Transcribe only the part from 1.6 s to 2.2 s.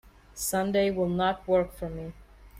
for me.